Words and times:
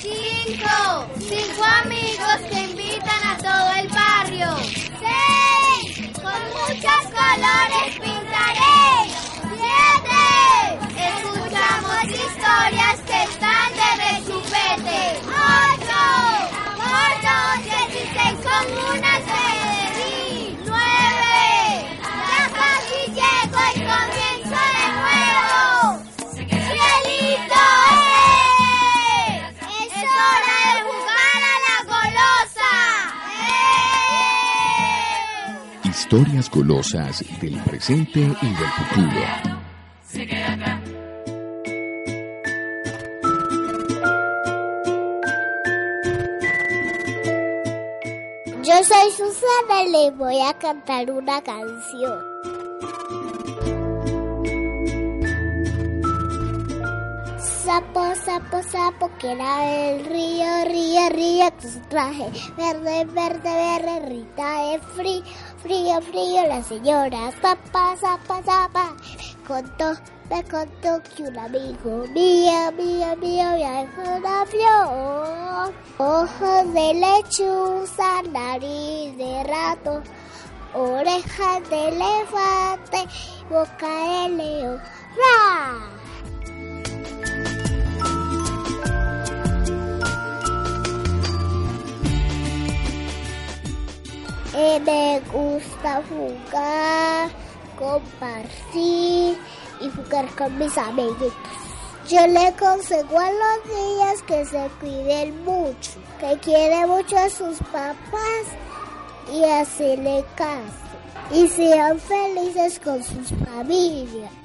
cinco, 0.00 1.06
cinco 1.18 1.62
amigos 1.82 2.36
que 2.50 2.58
invitan 2.60 3.22
a 3.24 3.36
todo 3.38 3.72
el 3.80 3.88
barrio. 3.88 4.48
Seis, 5.02 6.10
con 6.14 6.40
muchos 6.56 7.02
colores 7.18 7.90
pintaré. 8.00 8.82
Siete, 9.60 10.24
escuchamos 11.10 12.04
historias 12.04 12.96
que 13.06 13.18
están 13.24 13.68
de 13.80 13.88
rechupete. 14.02 15.00
Ocho, 15.26 16.04
por 16.76 17.10
dos, 17.26 17.56
dieciséis 17.64 18.38
con 18.42 18.64
una. 18.96 19.11
Historias 36.12 36.50
golosas 36.50 37.24
del 37.40 37.58
presente 37.62 38.20
y 38.20 38.24
del 38.26 38.70
futuro. 38.76 39.22
Yo 48.62 48.74
soy 48.84 49.10
Susana 49.16 49.82
y 49.86 49.90
les 49.90 50.18
voy 50.18 50.38
a 50.38 50.52
cantar 50.58 51.10
una 51.10 51.40
canción. 51.40 52.20
Sapo, 57.64 58.11
sapo, 58.32 58.62
sapo, 58.62 59.10
que 59.18 59.32
era 59.32 59.90
el 59.90 60.06
río, 60.06 60.64
río, 60.64 61.08
río, 61.10 61.50
con 61.60 61.70
su 61.70 61.80
traje 61.80 62.30
verde, 62.56 63.04
verde, 63.04 63.40
verde, 63.42 64.00
rita 64.08 64.62
de 64.62 64.78
frío, 64.94 65.22
frío, 65.62 66.00
frío, 66.00 66.46
la 66.48 66.62
señora 66.62 67.30
zapa, 67.42 67.94
zapa, 67.96 68.42
zapa, 68.42 68.96
contó, 69.46 69.92
me 70.30 70.42
contó 70.44 71.02
que 71.14 71.24
un 71.24 71.38
amigo 71.38 72.06
mío, 72.14 72.72
mío, 72.72 73.16
mío, 73.20 73.56
viajó 73.56 74.02
una 74.16 74.46
flor, 74.46 75.74
ojos 75.98 76.72
de 76.72 76.94
lechuza, 76.94 78.22
nariz 78.30 79.14
de 79.18 79.44
rato, 79.44 80.02
orejas 80.72 81.68
de 81.68 81.88
elefante, 81.88 83.06
boca 83.50 83.88
de 83.88 84.28
león, 84.30 84.82
¡ra! 85.18 86.01
Me 95.12 95.20
gusta 95.30 96.02
jugar, 96.08 97.30
compartir 97.78 99.36
y 99.80 99.90
jugar 99.90 100.26
con 100.36 100.58
mis 100.58 100.76
amiguitos. 100.78 101.32
Yo 102.08 102.26
le 102.26 102.52
consejo 102.54 103.18
a 103.18 103.30
los 103.30 103.66
niños 103.66 104.22
que 104.26 104.44
se 104.44 104.70
cuiden 104.80 105.44
mucho, 105.44 105.92
que 106.18 106.38
quieren 106.38 106.88
mucho 106.88 107.16
a 107.18 107.28
sus 107.28 107.58
papás 107.70 108.46
y 109.30 109.44
así 109.44 109.96
le 109.96 110.24
caso. 110.34 110.82
Y 111.30 111.46
sean 111.48 111.98
felices 111.98 112.80
con 112.80 113.02
sus 113.02 113.28
familias. 113.46 114.41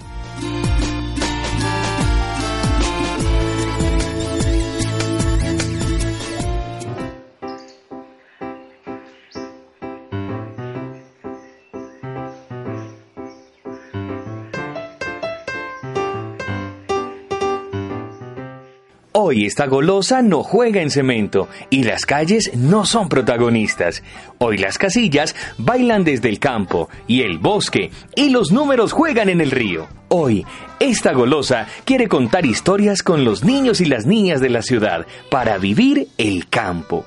Hoy 19.20 19.48
esta 19.48 19.66
golosa 19.66 20.22
no 20.22 20.44
juega 20.44 20.80
en 20.80 20.92
cemento 20.92 21.48
y 21.72 21.86
las 21.86 22.06
calles 22.06 22.52
no 22.56 22.86
son 22.86 23.10
protagonistas. 23.10 24.04
Hoy 24.38 24.60
las 24.60 24.78
casillas 24.78 25.36
bailan 25.58 26.04
desde 26.04 26.30
el 26.30 26.38
campo 26.38 26.88
y 27.08 27.24
el 27.24 27.40
bosque 27.40 27.90
y 28.16 28.30
los 28.30 28.52
números 28.52 28.92
juegan 28.92 29.30
en 29.30 29.42
el 29.42 29.50
río. 29.50 29.88
Hoy, 30.10 30.46
esta 30.80 31.14
golosa 31.14 31.66
quiere 31.84 32.08
contar 32.08 32.46
historias 32.46 33.02
con 33.02 33.26
los 33.26 33.44
niños 33.44 33.82
y 33.82 33.86
las 33.86 34.06
niñas 34.06 34.40
de 34.40 34.52
la 34.52 34.62
ciudad 34.62 35.08
para 35.32 35.58
vivir 35.58 36.10
el 36.20 36.48
campo. 36.48 37.04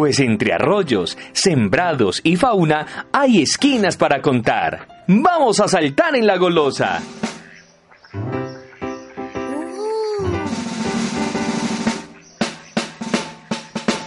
Pues 0.00 0.18
entre 0.20 0.54
arroyos, 0.54 1.18
sembrados 1.34 2.22
y 2.24 2.36
fauna 2.36 3.06
hay 3.12 3.42
esquinas 3.42 3.98
para 3.98 4.22
contar. 4.22 5.04
¡Vamos 5.06 5.60
a 5.60 5.68
saltar 5.68 6.16
en 6.16 6.26
la 6.26 6.38
golosa! 6.38 7.02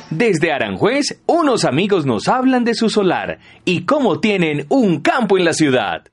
Desde 0.10 0.52
Aranjuez, 0.52 1.22
unos 1.28 1.64
amigos 1.64 2.08
nos 2.08 2.28
hablan 2.28 2.64
de 2.64 2.74
su 2.74 2.90
solar 2.90 3.38
y 3.64 3.86
cómo 3.86 4.20
tienen 4.20 4.66
un 4.70 5.00
campo 5.00 5.38
en 5.38 5.46
la 5.46 5.54
ciudad. 5.54 6.08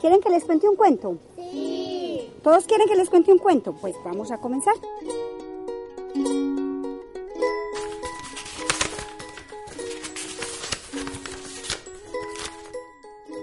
¿Quieren 0.00 0.20
que 0.20 0.30
les 0.30 0.44
cuente 0.44 0.68
un 0.68 0.76
cuento? 0.76 1.18
Sí. 1.36 2.30
¿Todos 2.42 2.66
quieren 2.66 2.88
que 2.88 2.94
les 2.94 3.10
cuente 3.10 3.32
un 3.32 3.38
cuento? 3.38 3.74
Pues 3.74 3.96
vamos 4.04 4.30
a 4.30 4.38
comenzar. 4.38 4.74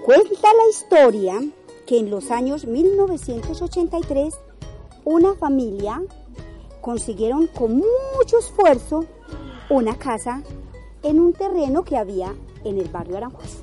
Cuenta 0.04 0.48
la 0.54 0.70
historia 0.70 1.40
que 1.84 1.98
en 1.98 2.10
los 2.10 2.30
años 2.30 2.64
1983 2.64 4.34
una 5.04 5.34
familia 5.34 6.02
consiguieron 6.80 7.48
con 7.48 7.76
mucho 7.76 8.38
esfuerzo 8.38 9.04
una 9.68 9.98
casa 9.98 10.42
en 11.02 11.20
un 11.20 11.32
terreno 11.32 11.84
que 11.84 11.96
había 11.96 12.34
en 12.64 12.78
el 12.78 12.88
barrio 12.88 13.16
Aranjuez. 13.16 13.55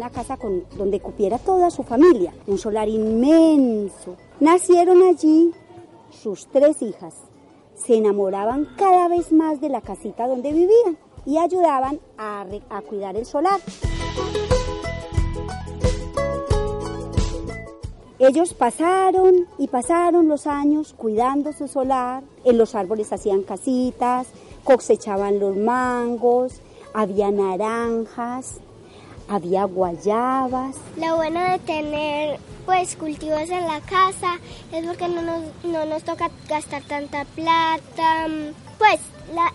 Una 0.00 0.08
casa 0.08 0.38
con, 0.38 0.64
donde 0.78 0.98
cupiera 0.98 1.36
toda 1.36 1.70
su 1.70 1.82
familia, 1.82 2.32
un 2.46 2.56
solar 2.56 2.88
inmenso. 2.88 4.16
Nacieron 4.40 5.02
allí 5.02 5.52
sus 6.10 6.46
tres 6.46 6.80
hijas. 6.80 7.14
Se 7.74 7.96
enamoraban 7.96 8.66
cada 8.78 9.08
vez 9.08 9.30
más 9.30 9.60
de 9.60 9.68
la 9.68 9.82
casita 9.82 10.26
donde 10.26 10.54
vivían 10.54 10.96
y 11.26 11.36
ayudaban 11.36 12.00
a, 12.16 12.46
a 12.70 12.80
cuidar 12.80 13.14
el 13.18 13.26
solar. 13.26 13.60
Ellos 18.18 18.54
pasaron 18.54 19.48
y 19.58 19.68
pasaron 19.68 20.28
los 20.28 20.46
años 20.46 20.94
cuidando 20.96 21.52
su 21.52 21.68
solar, 21.68 22.22
en 22.44 22.56
los 22.56 22.74
árboles 22.74 23.12
hacían 23.12 23.42
casitas, 23.42 24.28
cosechaban 24.64 25.38
los 25.38 25.58
mangos, 25.58 26.62
había 26.94 27.30
naranjas, 27.30 28.62
había 29.30 29.64
guayabas. 29.64 30.76
Lo 30.96 31.16
bueno 31.16 31.40
de 31.40 31.58
tener 31.60 32.40
pues 32.66 32.96
cultivos 32.96 33.48
en 33.48 33.66
la 33.66 33.80
casa 33.80 34.38
es 34.72 34.84
porque 34.84 35.08
no 35.08 35.22
nos, 35.22 35.42
no 35.64 35.86
nos 35.86 36.02
toca 36.02 36.30
gastar 36.48 36.82
tanta 36.82 37.24
plata. 37.24 38.26
Pues 38.76 39.00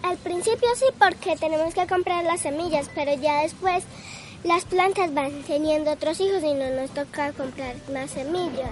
al 0.04 0.18
principio 0.18 0.70
sí 0.76 0.86
porque 0.98 1.36
tenemos 1.36 1.74
que 1.74 1.86
comprar 1.88 2.24
las 2.24 2.42
semillas, 2.42 2.90
pero 2.96 3.14
ya 3.16 3.42
después 3.42 3.84
las 4.44 4.64
plantas 4.64 5.14
van 5.14 5.44
teniendo 5.44 5.92
otros 5.92 6.20
hijos 6.22 6.42
y 6.44 6.54
no 6.54 6.70
nos 6.70 6.92
toca 6.92 7.34
comprar 7.34 7.76
más 7.92 8.12
semillas. 8.12 8.72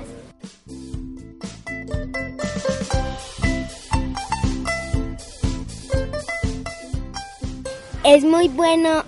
Es 8.06 8.24
muy 8.24 8.48
bueno 8.50 9.04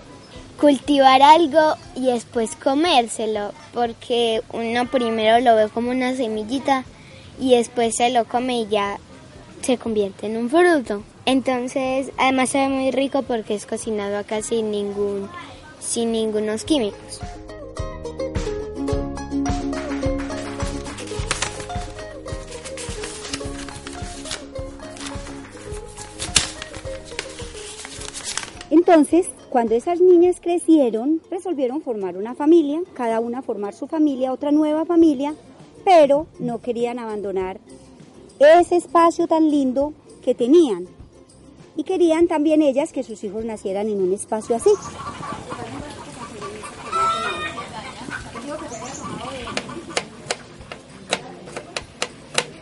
cultivar 0.60 1.22
algo 1.22 1.75
y 1.96 2.07
después 2.07 2.56
comérselo, 2.56 3.52
porque 3.74 4.42
uno 4.54 4.86
primero 4.88 5.40
lo 5.40 5.56
ve 5.56 5.69
como 5.69 5.92
una 5.92 6.16
semillita 6.16 6.86
y 7.40 7.56
después 7.56 7.96
se 7.96 8.10
lo 8.10 8.25
come 8.25 8.62
y 8.62 8.68
ya 8.68 8.98
se 9.62 9.78
convierte 9.78 10.28
en 10.28 10.38
un 10.38 10.50
fruto. 10.50 11.04
Entonces, 11.25 12.12
además 12.18 12.50
se 12.50 12.60
ve 12.60 12.69
muy 12.69 12.92
rico 12.92 13.24
porque 13.24 13.56
es 13.56 13.66
cocinado 13.66 14.18
acá 14.18 14.42
sin 14.42 14.72
ningún, 14.72 15.30
sin 15.80 16.12
ningunos 16.12 16.63
químicos. 16.63 17.19
Entonces, 28.69 29.28
cuando 29.56 29.74
esas 29.74 30.02
niñas 30.02 30.42
crecieron, 30.42 31.22
resolvieron 31.31 31.81
formar 31.81 32.18
una 32.18 32.36
familia, 32.36 32.81
cada 32.94 33.22
una 33.22 33.42
formar 33.42 33.74
su 33.74 33.88
familia, 33.88 34.34
otra 34.34 34.52
nueva 34.52 34.84
familia, 34.84 35.34
pero 35.86 36.28
no 36.40 36.60
querían 36.60 37.00
abandonar 37.00 37.62
ese 38.38 38.75
espacio 38.75 39.28
tan 39.28 39.50
lindo 39.50 39.94
que 40.22 40.36
tenían. 40.36 40.90
Y 41.78 41.86
querían 41.86 42.28
también 42.28 42.62
ellas 42.62 42.92
que 42.92 43.02
sus 43.02 43.24
hijos 43.24 43.46
nacieran 43.46 43.88
en 43.88 44.02
un 44.02 44.12
espacio 44.12 44.57
así. 44.57 44.72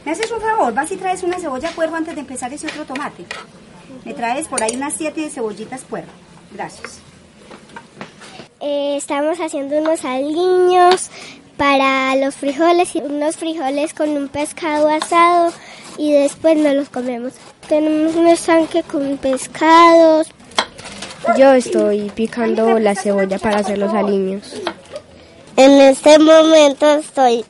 ¿Me 0.06 0.12
haces 0.12 0.31
un 0.31 0.42
favor? 0.42 0.75
Vas 0.75 0.92
y 0.92 0.98
traes 0.98 1.24
una 1.24 1.40
cebolla 1.40 1.74
cuervo 1.74 1.95
antes 1.95 2.13
de 2.13 2.22
empezar 2.22 2.54
ese 2.54 2.68
otro 2.68 2.86
tomate. 2.86 3.25
Me 4.06 4.13
traes 4.13 4.48
por 4.48 4.62
ahí 4.62 4.75
unas 4.75 4.94
siete 4.94 5.28
cebollitas 5.31 5.86
cuervo. 5.86 6.12
Gracias. 6.53 7.00
Eh, 8.59 8.95
estamos 8.95 9.39
haciendo 9.39 9.77
unos 9.77 10.05
aliños 10.05 11.09
para 11.57 12.15
los 12.15 12.35
frijoles 12.35 12.95
y 12.95 13.00
unos 13.00 13.35
frijoles 13.38 13.94
con 13.94 14.09
un 14.09 14.29
pescado 14.29 14.88
asado 14.88 15.51
y 15.97 16.13
después 16.13 16.57
nos 16.57 16.73
los 16.73 16.89
comemos. 16.89 17.33
Tenemos 17.67 18.15
un 18.15 18.27
estanque 18.27 18.83
con 18.83 19.17
pescados. 19.17 20.27
Yo 21.38 21.53
estoy 21.53 22.09
picando 22.11 22.79
la 22.79 22.95
cebolla 22.95 23.39
para 23.39 23.59
hacer 23.59 23.77
los 23.77 23.94
aliños. 23.94 24.61
En 25.56 25.71
este 25.81 26.19
momento 26.19 26.89
estoy 26.95 27.45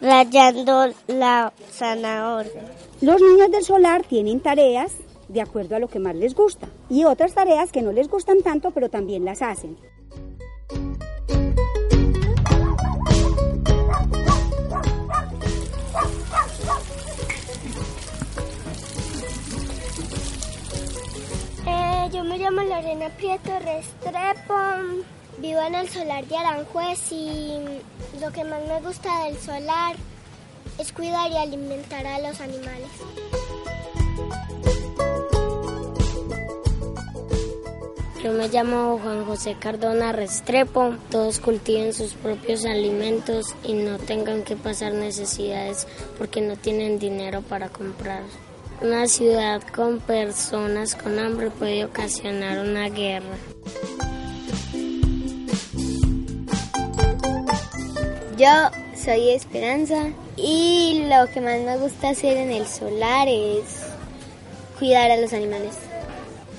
rayando 0.00 0.92
la 1.06 1.52
zanahoria. 1.70 2.62
Los 3.00 3.20
niños 3.20 3.50
del 3.50 3.64
solar 3.64 4.02
tienen 4.04 4.40
tareas 4.40 4.92
de 5.34 5.42
acuerdo 5.42 5.76
a 5.76 5.80
lo 5.80 5.88
que 5.88 5.98
más 5.98 6.14
les 6.14 6.34
gusta 6.34 6.68
y 6.88 7.04
otras 7.04 7.34
tareas 7.34 7.72
que 7.72 7.82
no 7.82 7.92
les 7.92 8.08
gustan 8.08 8.40
tanto 8.40 8.70
pero 8.70 8.88
también 8.88 9.24
las 9.24 9.42
hacen. 9.42 9.76
Eh, 21.66 22.08
yo 22.12 22.22
me 22.22 22.38
llamo 22.38 22.62
Lorena 22.62 23.08
Prieto 23.16 23.58
Restrepo, 23.58 24.54
vivo 25.38 25.60
en 25.60 25.74
el 25.74 25.88
solar 25.88 26.24
de 26.26 26.36
Aranjuez 26.36 27.10
y 27.10 27.58
lo 28.20 28.30
que 28.30 28.44
más 28.44 28.62
me 28.68 28.80
gusta 28.80 29.24
del 29.24 29.36
solar 29.38 29.96
es 30.78 30.92
cuidar 30.92 31.30
y 31.30 31.36
alimentar 31.36 32.06
a 32.06 32.20
los 32.20 32.40
animales. 32.40 32.90
Yo 38.24 38.32
me 38.32 38.48
llamo 38.48 38.98
Juan 39.02 39.26
José 39.26 39.54
Cardona 39.60 40.10
Restrepo. 40.10 40.94
Todos 41.10 41.40
cultiven 41.40 41.92
sus 41.92 42.14
propios 42.14 42.64
alimentos 42.64 43.54
y 43.62 43.74
no 43.74 43.98
tengan 43.98 44.44
que 44.44 44.56
pasar 44.56 44.94
necesidades 44.94 45.86
porque 46.16 46.40
no 46.40 46.56
tienen 46.56 46.98
dinero 46.98 47.42
para 47.42 47.68
comprar. 47.68 48.22
Una 48.80 49.08
ciudad 49.08 49.60
con 49.74 50.00
personas 50.00 50.94
con 50.94 51.18
hambre 51.18 51.50
puede 51.50 51.84
ocasionar 51.84 52.60
una 52.60 52.88
guerra. 52.88 53.36
Yo 58.38 58.70
soy 58.96 59.32
Esperanza 59.32 60.08
y 60.38 61.08
lo 61.10 61.30
que 61.30 61.42
más 61.42 61.60
me 61.60 61.76
gusta 61.76 62.08
hacer 62.08 62.38
en 62.38 62.52
el 62.52 62.66
solar 62.66 63.28
es 63.28 63.82
cuidar 64.78 65.10
a 65.10 65.18
los 65.18 65.34
animales. 65.34 65.74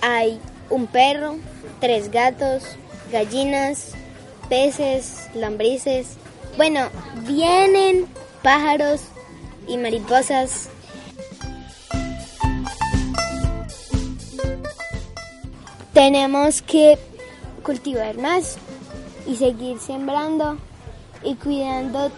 Hay 0.02 0.40
un 0.70 0.86
perro, 0.88 1.38
tres 1.80 2.12
gatos, 2.12 2.64
gallinas, 3.12 3.92
peces, 4.50 5.28
lombrices. 5.34 6.18
Bueno, 6.58 6.90
vienen 7.28 8.08
pájaros 8.42 9.02
y 9.68 9.78
mariposas. 9.78 10.70
Tenemos 15.94 16.62
que 16.62 16.98
cultivar 17.64 18.18
más 18.18 18.58
y 19.26 19.38
seguir 19.38 19.80
sembrando 19.80 20.58
y 21.24 21.36
cuidando 21.36 22.12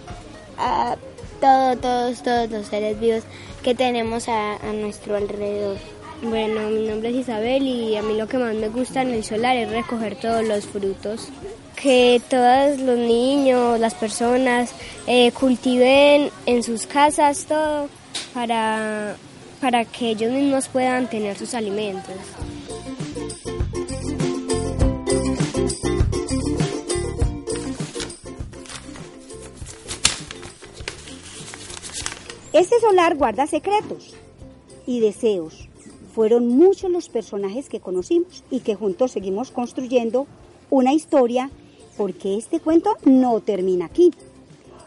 a 0.57 0.97
todo, 1.39 1.77
todos, 1.77 2.23
todos 2.23 2.49
los 2.49 2.65
seres 2.67 2.99
vivos 2.99 3.23
que 3.63 3.75
tenemos 3.75 4.27
a 4.27 4.57
nuestro 4.73 5.15
alrededor. 5.15 5.77
Bueno, 6.21 6.69
mi 6.69 6.87
nombre 6.87 7.09
es 7.09 7.15
Isabel 7.15 7.63
y 7.63 7.95
a 7.95 8.01
mí 8.01 8.17
lo 8.17 8.27
que 8.27 8.39
más 8.39 8.55
me 8.55 8.69
gusta 8.69 9.03
en 9.03 9.11
el 9.11 9.23
solar 9.23 9.55
es 9.55 9.69
recoger 9.69 10.15
todos 10.19 10.43
los 10.43 10.65
frutos. 10.65 11.29
Que 11.75 12.19
todos 12.27 12.79
los 12.79 12.97
niños, 12.97 13.79
las 13.79 13.93
personas 13.93 14.71
eh, 15.05 15.31
cultiven 15.31 16.31
en 16.47 16.63
sus 16.63 16.87
casas 16.87 17.45
todo 17.45 17.87
para, 18.33 19.15
para 19.61 19.85
que 19.85 20.09
ellos 20.09 20.31
mismos 20.31 20.67
puedan 20.69 21.07
tener 21.07 21.37
sus 21.37 21.53
alimentos. 21.53 22.15
Este 32.53 32.79
solar 32.79 33.15
guarda 33.15 33.45
secretos 33.45 34.15
y 34.87 34.99
deseos. 34.99 35.67
Fueron 36.17 36.47
muchos 36.47 36.89
los 36.89 37.09
personajes 37.09 37.69
que 37.69 37.79
conocimos 37.79 38.43
y 38.49 38.61
que 38.61 38.73
juntos 38.73 39.11
seguimos 39.11 39.51
construyendo 39.51 40.25
una 40.71 40.91
historia 40.91 41.51
porque 41.95 42.39
este 42.39 42.59
cuento 42.59 42.97
no 43.05 43.39
termina 43.39 43.85
aquí. 43.85 44.11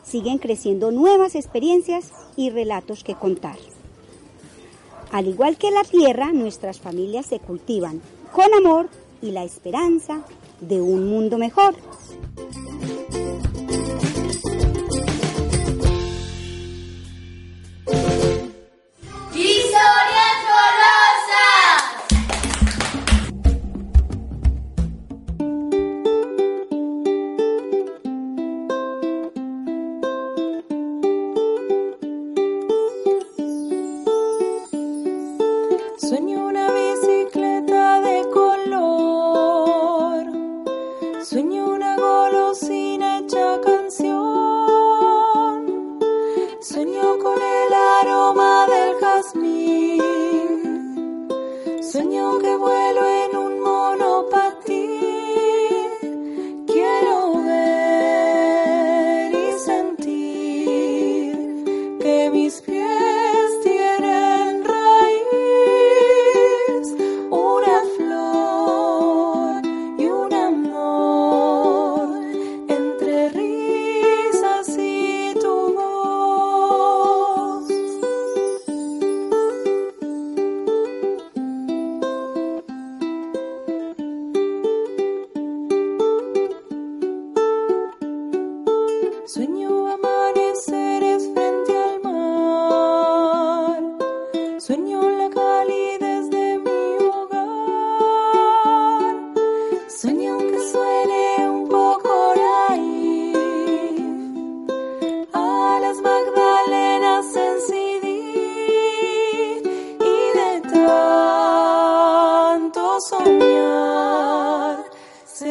Siguen 0.02 0.38
creciendo 0.38 0.90
nuevas 0.90 1.36
experiencias 1.36 2.10
y 2.34 2.50
relatos 2.50 3.04
que 3.04 3.14
contar. 3.14 3.58
Al 5.12 5.28
igual 5.28 5.56
que 5.56 5.70
la 5.70 5.84
tierra, 5.84 6.32
nuestras 6.32 6.80
familias 6.80 7.26
se 7.26 7.38
cultivan 7.38 8.02
con 8.32 8.52
amor 8.52 8.88
y 9.22 9.30
la 9.30 9.44
esperanza 9.44 10.24
de 10.60 10.80
un 10.80 11.08
mundo 11.08 11.38
mejor. 11.38 11.76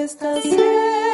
Se 0.09 1.08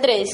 3. 0.00 0.28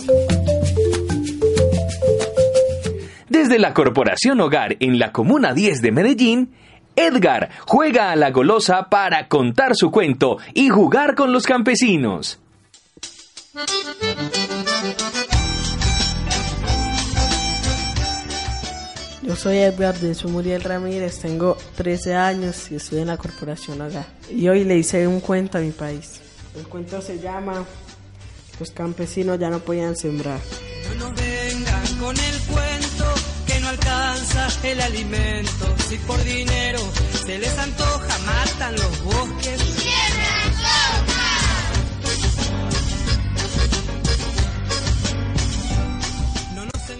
Desde 3.28 3.58
la 3.58 3.74
Corporación 3.74 4.40
Hogar 4.40 4.76
en 4.80 4.98
la 4.98 5.12
Comuna 5.12 5.54
10 5.54 5.82
de 5.82 5.92
Medellín, 5.92 6.54
Edgar 6.96 7.50
juega 7.66 8.10
a 8.10 8.16
la 8.16 8.30
golosa 8.30 8.88
para 8.88 9.28
contar 9.28 9.74
su 9.74 9.90
cuento 9.90 10.38
y 10.54 10.68
jugar 10.68 11.14
con 11.14 11.32
los 11.32 11.44
campesinos. 11.44 12.40
Yo 19.22 19.36
soy 19.36 19.56
Edgar 19.56 19.94
de 19.98 20.14
Sumuriel 20.14 20.62
Ramírez, 20.62 21.18
tengo 21.20 21.56
13 21.76 22.14
años 22.14 22.70
y 22.70 22.76
estoy 22.76 23.00
en 23.00 23.06
la 23.06 23.16
Corporación 23.16 23.80
Hogar. 23.80 24.04
Y 24.30 24.48
hoy 24.48 24.64
le 24.64 24.76
hice 24.76 25.06
un 25.06 25.20
cuento 25.20 25.58
a 25.58 25.60
mi 25.62 25.70
país. 25.70 26.20
El 26.56 26.68
cuento 26.68 27.00
se 27.00 27.18
llama 27.18 27.64
Los 28.60 28.70
campesinos 28.70 29.38
ya 29.38 29.50
no 29.50 29.58
podían 29.58 29.96
sembrar. 29.96 30.40
No 30.88 31.10
nos 31.10 31.14
vengan 31.20 31.96
con 31.98 32.16
el 32.16 32.38
cuento 32.40 33.04
que 33.46 33.60
no 33.60 33.68
alcanza 33.68 34.48
el 34.62 34.80
alimento. 34.80 35.74
Si 35.88 35.96
por 35.98 36.22
dinero 36.24 36.78
se 37.26 37.38
les 37.38 37.58
antoja, 37.58 38.18
matan 38.26 38.74
los 38.74 39.04
bosques. 39.04 39.60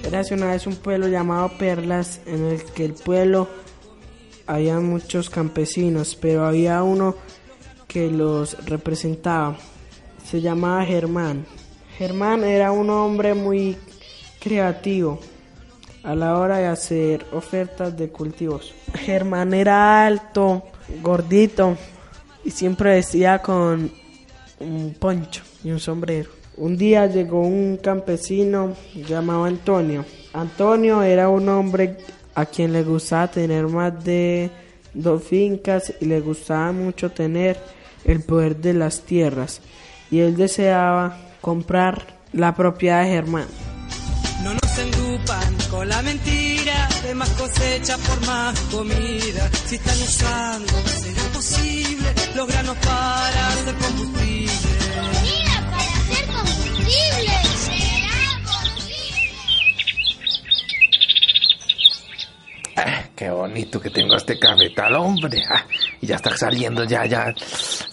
Era 0.04 0.20
hace 0.20 0.34
una 0.34 0.46
vez 0.46 0.66
un 0.66 0.76
pueblo 0.76 1.08
llamado 1.08 1.50
Perlas, 1.58 2.20
en 2.26 2.44
el 2.44 2.64
que 2.64 2.84
el 2.84 2.94
pueblo 2.94 3.48
había 4.46 4.78
muchos 4.78 5.30
campesinos, 5.30 6.16
pero 6.20 6.46
había 6.46 6.82
uno 6.82 7.16
que 7.88 8.10
los 8.10 8.64
representaba. 8.66 9.56
Se 10.24 10.40
llamaba 10.40 10.84
Germán. 10.84 11.46
Germán 11.96 12.44
era 12.44 12.72
un 12.72 12.90
hombre 12.90 13.34
muy 13.34 13.76
creativo 14.40 15.20
a 16.02 16.14
la 16.14 16.38
hora 16.38 16.58
de 16.58 16.66
hacer 16.66 17.26
ofertas 17.32 17.96
de 17.96 18.08
cultivos. 18.08 18.74
Germán 18.94 19.54
era 19.54 20.06
alto, 20.06 20.64
gordito 21.02 21.76
y 22.44 22.50
siempre 22.50 22.90
vestía 22.90 23.40
con 23.40 23.90
un 24.60 24.94
poncho 24.98 25.42
y 25.62 25.70
un 25.70 25.80
sombrero. 25.80 26.30
Un 26.56 26.76
día 26.76 27.06
llegó 27.06 27.40
un 27.40 27.78
campesino 27.78 28.74
llamado 28.94 29.44
Antonio. 29.44 30.04
Antonio 30.32 31.02
era 31.02 31.28
un 31.28 31.48
hombre 31.48 31.96
a 32.34 32.46
quien 32.46 32.72
le 32.72 32.82
gustaba 32.82 33.30
tener 33.30 33.66
más 33.66 34.04
de 34.04 34.50
dos 34.92 35.22
fincas 35.24 35.92
y 36.00 36.04
le 36.04 36.20
gustaba 36.20 36.70
mucho 36.72 37.10
tener 37.10 37.58
el 38.04 38.22
poder 38.22 38.56
de 38.56 38.74
las 38.74 39.00
tierras. 39.00 39.60
Y 40.10 40.20
él 40.20 40.36
deseaba 40.36 41.16
comprar 41.40 42.06
la 42.32 42.54
propiedad 42.54 43.02
de 43.02 43.08
Germán. 43.10 43.46
No 44.42 44.52
nos 44.52 44.78
engrupan 44.78 45.54
con 45.70 45.88
la 45.88 46.02
mentira 46.02 46.88
de 47.02 47.14
más 47.14 47.30
cosecha 47.30 47.96
por 47.98 48.26
más 48.26 48.58
comida. 48.70 49.48
Si 49.66 49.76
están 49.76 50.02
usando, 50.02 50.72
será 50.86 51.22
posible 51.32 52.14
los 52.34 52.46
granos 52.48 52.76
para 52.78 53.48
hacer 53.48 53.74
combustible. 53.76 54.52
Mira, 55.22 55.70
para 55.70 55.94
hacer 55.96 56.26
combustible. 56.26 57.32
¿Será 57.56 58.42
posible? 58.42 59.24
Ah, 62.76 63.04
qué 63.16 63.30
bonito 63.30 63.80
que 63.80 63.90
tengo 63.90 64.16
este 64.16 64.38
cafetal, 64.38 64.96
hombre. 64.96 65.42
Ah, 65.48 65.64
y 66.00 66.06
ya 66.06 66.16
está 66.16 66.36
saliendo, 66.36 66.84
ya, 66.84 67.06
ya. 67.06 67.34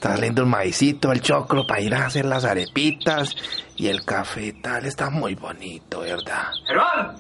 Está 0.02 0.16
saliendo 0.16 0.42
el 0.42 0.48
maicito, 0.48 1.12
el 1.12 1.22
choclo 1.22 1.68
para 1.68 1.80
ir 1.80 1.94
a 1.94 2.08
hacer 2.08 2.26
las 2.26 2.44
arepitas. 2.44 3.36
Y 3.78 3.86
el 3.86 4.04
cafetal 4.04 4.84
está 4.88 5.12
muy 5.12 5.36
bonito, 5.36 6.00
¿verdad? 6.00 6.46
Germán, 6.66 7.18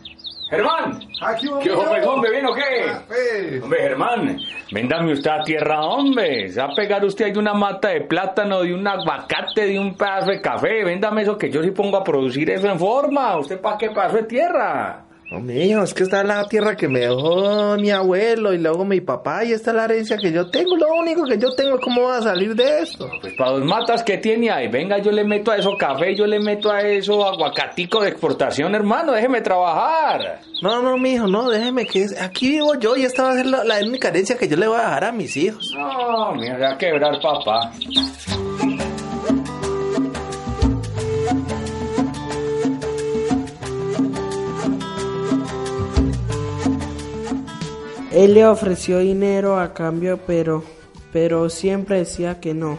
Germán. 0.49 0.99
Aquí 1.21 1.47
¿Qué 1.61 1.71
hombre, 1.73 2.03
hombre, 2.03 2.31
bien 2.31 2.45
o 2.47 2.55
qué? 2.55 3.59
Hombre, 3.61 3.81
Germán, 3.83 4.39
véndame 4.71 5.13
usted 5.13 5.29
a 5.29 5.43
tierra, 5.43 5.81
hombre. 5.81 6.49
Se 6.49 6.59
va 6.59 6.69
a 6.69 6.75
pegar 6.75 7.05
usted 7.05 7.25
ahí 7.25 7.31
de 7.33 7.37
una 7.37 7.53
mata 7.53 7.89
de 7.89 8.01
plátano, 8.01 8.63
de 8.63 8.73
un 8.73 8.87
aguacate, 8.87 9.67
de 9.67 9.77
un 9.77 9.93
pedazo 9.93 10.31
de 10.31 10.41
café. 10.41 10.83
Véndame 10.83 11.21
eso 11.21 11.37
que 11.37 11.51
yo 11.51 11.61
sí 11.61 11.69
pongo 11.69 11.97
a 11.97 12.03
producir 12.03 12.49
eso 12.49 12.67
en 12.67 12.79
forma. 12.79 13.37
¿Usted 13.37 13.61
para 13.61 13.77
qué 13.77 13.91
pedazo 13.91 14.15
de 14.15 14.23
tierra? 14.23 15.05
No, 15.31 15.39
mijo, 15.39 15.81
es 15.81 15.93
que 15.93 16.03
esta 16.03 16.21
es 16.21 16.27
la 16.27 16.45
tierra 16.49 16.75
que 16.75 16.89
me 16.89 16.99
dejó 16.99 17.77
mi 17.77 17.89
abuelo 17.89 18.53
y 18.53 18.57
luego 18.57 18.83
mi 18.83 18.99
papá 18.99 19.45
y 19.45 19.53
esta 19.53 19.71
es 19.71 19.77
la 19.77 19.85
herencia 19.85 20.17
que 20.17 20.29
yo 20.29 20.49
tengo. 20.51 20.75
Lo 20.75 20.93
único 20.93 21.23
que 21.25 21.37
yo 21.37 21.53
tengo, 21.53 21.79
¿cómo 21.79 22.03
va 22.03 22.17
a 22.17 22.21
salir 22.21 22.53
de 22.53 22.79
esto? 22.79 23.09
Pues 23.21 23.33
para 23.35 23.51
dos 23.51 23.63
matas 23.63 24.03
que 24.03 24.17
tiene 24.17 24.51
ahí, 24.51 24.67
venga, 24.67 24.97
yo 24.97 25.09
le 25.09 25.23
meto 25.23 25.51
a 25.51 25.55
eso 25.55 25.77
café, 25.77 26.13
yo 26.17 26.27
le 26.27 26.41
meto 26.41 26.69
a 26.69 26.81
eso 26.81 27.25
aguacatico 27.25 28.01
de 28.01 28.09
exportación, 28.09 28.75
hermano, 28.75 29.13
déjeme 29.13 29.39
trabajar. 29.39 30.41
No, 30.61 30.81
no, 30.81 30.97
mijo, 30.97 31.27
no, 31.27 31.49
déjeme 31.49 31.85
que 31.85 32.07
aquí 32.19 32.49
vivo 32.49 32.75
yo 32.75 32.97
y 32.97 33.05
esta 33.05 33.23
va 33.23 33.31
a 33.31 33.35
ser 33.35 33.45
la, 33.45 33.63
la 33.63 33.79
única 33.79 34.09
herencia 34.09 34.37
que 34.37 34.49
yo 34.49 34.57
le 34.57 34.67
voy 34.67 34.79
a 34.79 34.83
dejar 34.83 35.05
a 35.05 35.11
mis 35.13 35.37
hijos. 35.37 35.73
No, 35.73 36.33
me 36.33 36.53
voy 36.53 36.65
a 36.65 36.77
quebrar, 36.77 37.21
papá. 37.21 37.71
Él 48.11 48.33
le 48.33 48.45
ofreció 48.45 48.99
dinero 48.99 49.57
a 49.57 49.73
cambio, 49.73 50.19
pero, 50.27 50.63
pero 51.13 51.49
siempre 51.49 51.99
decía 51.99 52.41
que 52.41 52.53
no. 52.53 52.77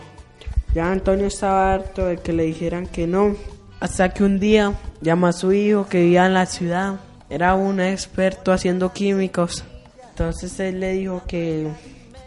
Ya 0.75 0.93
Antonio 0.93 1.27
estaba 1.27 1.73
harto 1.73 2.05
de 2.05 2.19
que 2.19 2.33
le 2.33 2.45
dijeran 2.45 2.87
que 2.87 3.07
no, 3.07 3.35
hasta 3.81 4.13
que 4.13 4.25
un 4.25 4.39
día 4.39 4.75
llamó 5.01 5.27
a 5.27 5.33
su 5.33 5.53
hijo 5.53 5.87
que 5.89 6.03
vivía 6.03 6.27
en 6.27 6.35
la 6.35 6.47
ciudad. 6.47 7.01
Era 7.31 7.55
un 7.55 7.81
experto 7.81 8.53
haciendo 8.53 8.93
químicos. 8.93 9.65
Entonces 10.11 10.61
él 10.61 10.81
le 10.81 10.93
dijo 10.93 11.23
que, 11.27 11.67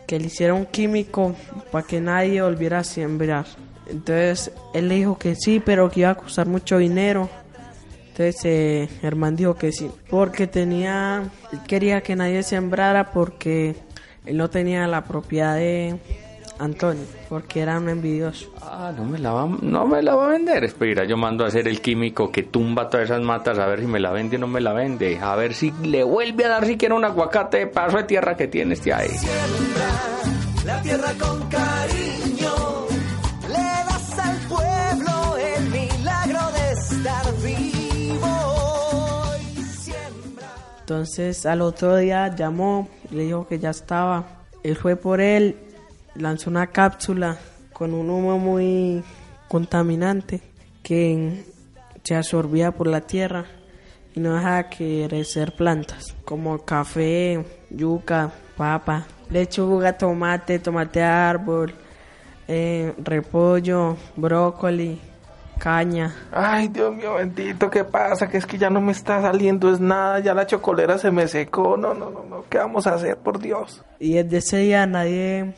que 0.07 0.19
le 0.19 0.25
hiciera 0.25 0.55
un 0.55 0.65
químico 0.65 1.35
para 1.71 1.85
que 1.85 2.01
nadie 2.01 2.41
volviera 2.41 2.79
a 2.79 2.83
sembrar. 2.83 3.45
Entonces 3.87 4.51
él 4.73 4.89
le 4.89 4.95
dijo 4.95 5.17
que 5.17 5.35
sí, 5.35 5.61
pero 5.63 5.91
que 5.91 6.01
iba 6.01 6.09
a 6.09 6.15
costar 6.15 6.47
mucho 6.47 6.79
dinero. 6.79 7.29
Entonces 8.17 8.45
eh, 8.45 8.89
Germán 9.01 9.35
dijo 9.35 9.55
que 9.55 9.73
sí, 9.73 9.91
porque 10.09 10.47
tenía, 10.47 11.29
él 11.51 11.59
quería 11.67 11.99
que 11.99 12.15
nadie 12.15 12.43
sembrara 12.43 13.11
porque 13.11 13.75
él 14.25 14.37
no 14.37 14.49
tenía 14.49 14.87
la 14.87 15.03
propiedad 15.03 15.57
de 15.57 15.99
Antonio, 16.57 17.03
porque 17.27 17.59
era 17.59 17.77
un 17.77 17.89
envidioso. 17.89 18.53
Ah, 18.61 18.93
no 18.95 19.03
me 19.03 19.19
la 19.19 19.33
va, 19.33 19.49
no 19.61 19.85
me 19.85 20.01
la 20.01 20.15
va 20.15 20.27
a 20.27 20.29
vender. 20.29 20.63
Espera, 20.63 21.03
yo 21.03 21.17
mando 21.17 21.43
a 21.43 21.49
hacer 21.49 21.67
el 21.67 21.81
químico 21.81 22.31
que 22.31 22.43
tumba 22.43 22.89
todas 22.89 23.07
esas 23.07 23.21
matas 23.21 23.59
a 23.59 23.65
ver 23.65 23.81
si 23.81 23.87
me 23.87 23.99
la 23.99 24.11
vende 24.11 24.37
o 24.37 24.39
no 24.39 24.47
me 24.47 24.61
la 24.61 24.71
vende. 24.71 25.19
A 25.19 25.35
ver 25.35 25.53
si 25.53 25.73
le 25.83 26.05
vuelve 26.05 26.45
a 26.45 26.49
dar 26.49 26.65
siquiera 26.65 26.95
un 26.95 27.03
aguacate 27.03 27.57
de 27.57 27.67
paso 27.67 27.97
de 27.97 28.03
tierra 28.05 28.37
que 28.37 28.47
tiene 28.47 28.75
este 28.75 28.93
ahí. 28.93 29.09
La 30.65 30.81
tierra 30.81 31.11
con 31.19 31.49
cariño, 31.49 32.24
Entonces 40.85 41.47
al 41.47 41.61
otro 41.61 41.95
día 41.95 42.27
llamó, 42.35 42.87
le 43.09 43.23
dijo 43.23 43.47
que 43.47 43.57
ya 43.57 43.71
estaba. 43.71 44.23
Él 44.61 44.75
fue 44.75 44.95
por 44.95 45.19
él, 45.19 45.57
lanzó 46.13 46.51
una 46.51 46.67
cápsula 46.67 47.39
con 47.73 47.91
un 47.95 48.07
humo 48.07 48.37
muy 48.37 49.03
contaminante 49.47 50.41
que 50.83 51.43
se 52.03 52.15
absorbía 52.15 52.69
por 52.71 52.85
la 52.85 53.01
tierra 53.01 53.45
y 54.13 54.19
no 54.19 54.35
dejaba 54.35 54.69
crecer 54.69 55.55
plantas 55.55 56.13
como 56.23 56.63
café, 56.63 57.43
yuca, 57.71 58.31
papa, 58.55 59.07
lechuga, 59.31 59.97
tomate, 59.97 60.59
tomate 60.59 61.01
árbol, 61.01 61.73
eh, 62.47 62.93
repollo, 63.03 63.97
brócoli, 64.15 65.01
caña. 65.55 66.13
Ay, 66.31 66.67
Dios 66.67 66.93
mío 66.93 67.15
bendito, 67.15 67.69
¿qué 67.69 67.83
pasa? 67.83 68.27
Que 68.27 68.37
es 68.37 68.45
que 68.45 68.57
ya 68.57 68.69
no 68.69 68.81
me 68.81 68.91
está 68.91 69.21
saliendo 69.21 69.71
es 69.71 69.79
nada, 69.79 70.19
ya 70.19 70.33
la 70.33 70.45
chocolera 70.47 70.97
se 70.97 71.11
me 71.11 71.27
secó. 71.27 71.77
No, 71.77 71.93
no, 71.93 72.09
no, 72.09 72.23
no, 72.23 72.45
¿qué 72.49 72.57
vamos 72.57 72.87
a 72.87 72.95
hacer, 72.95 73.17
por 73.17 73.39
Dios? 73.39 73.83
Y 73.99 74.13
desde 74.13 74.37
ese 74.37 74.57
día 74.57 74.85
nadie 74.85 75.53